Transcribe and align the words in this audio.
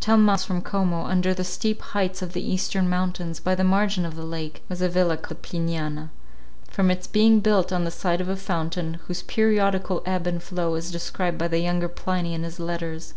Ten 0.00 0.22
miles 0.22 0.42
from 0.44 0.62
Como, 0.62 1.04
under 1.04 1.34
the 1.34 1.44
steep 1.44 1.82
heights 1.82 2.22
of 2.22 2.32
the 2.32 2.40
eastern 2.40 2.88
mountains, 2.88 3.38
by 3.38 3.54
the 3.54 3.62
margin 3.62 4.06
of 4.06 4.16
the 4.16 4.22
lake, 4.24 4.62
was 4.66 4.80
a 4.80 4.88
villa 4.88 5.18
called 5.18 5.42
the 5.42 5.46
Pliniana, 5.46 6.08
from 6.70 6.90
its 6.90 7.06
being 7.06 7.40
built 7.40 7.70
on 7.70 7.84
the 7.84 7.90
site 7.90 8.22
of 8.22 8.30
a 8.30 8.34
fountain, 8.36 8.94
whose 9.08 9.20
periodical 9.20 10.02
ebb 10.06 10.26
and 10.26 10.42
flow 10.42 10.74
is 10.76 10.90
described 10.90 11.36
by 11.36 11.48
the 11.48 11.58
younger 11.58 11.88
Pliny 11.90 12.32
in 12.32 12.44
his 12.44 12.58
letters. 12.58 13.12